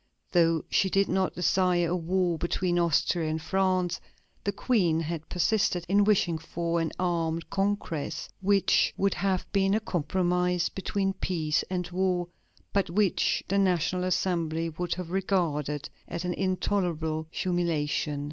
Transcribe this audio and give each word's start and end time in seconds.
Though 0.31 0.65
she 0.67 0.89
did 0.89 1.07
not 1.07 1.35
desire 1.35 1.89
a 1.89 1.95
war 1.95 2.39
between 2.39 2.79
Austria 2.79 3.29
and 3.29 3.39
France, 3.39 4.01
the 4.43 4.51
Queen 4.51 4.99
had 5.01 5.29
persisted 5.29 5.85
in 5.87 6.05
wishing 6.05 6.39
for 6.39 6.81
an 6.81 6.91
armed 6.97 7.51
congress, 7.51 8.27
which 8.41 8.95
would 8.97 9.13
have 9.13 9.45
been 9.51 9.75
a 9.75 9.79
compromise 9.79 10.69
between 10.69 11.13
peace 11.13 11.63
and 11.69 11.87
war, 11.91 12.27
but 12.73 12.89
which 12.89 13.43
the 13.47 13.59
National 13.59 14.03
Assembly 14.03 14.69
would 14.69 14.95
have 14.95 15.11
regarded 15.11 15.87
as 16.07 16.25
an 16.25 16.33
intolerable 16.33 17.27
humiliation. 17.29 18.19